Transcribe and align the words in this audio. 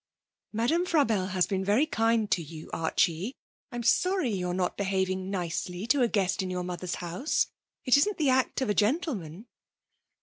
'Madame 0.51 0.83
Frabelle 0.87 1.27
has 1.29 1.45
been 1.45 1.63
very 1.63 1.85
kind 1.85 2.31
to 2.31 2.41
you, 2.41 2.71
Archie. 2.73 3.35
I'm 3.71 3.83
sorry 3.83 4.31
you're 4.31 4.55
not 4.55 4.75
behaving 4.75 5.29
nicely 5.29 5.85
to 5.85 6.01
a 6.01 6.07
guest 6.07 6.41
in 6.41 6.49
your 6.49 6.63
mother's 6.63 6.95
house. 6.95 7.51
It 7.85 7.97
isn't 7.97 8.17
the 8.17 8.31
act 8.31 8.61
of 8.61 8.69
a 8.71 8.73
gentleman.' 8.73 9.45